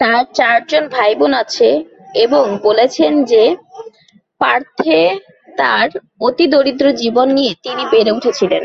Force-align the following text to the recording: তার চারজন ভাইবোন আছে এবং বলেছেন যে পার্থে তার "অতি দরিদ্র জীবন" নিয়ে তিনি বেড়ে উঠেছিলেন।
তার 0.00 0.22
চারজন 0.34 0.84
ভাইবোন 0.88 1.32
আছে 1.42 1.68
এবং 2.24 2.44
বলেছেন 2.62 3.12
যে 3.30 3.42
পার্থে 4.40 5.00
তার 5.58 5.88
"অতি 6.20 6.46
দরিদ্র 6.52 6.86
জীবন" 7.00 7.26
নিয়ে 7.36 7.52
তিনি 7.64 7.82
বেড়ে 7.92 8.12
উঠেছিলেন। 8.12 8.64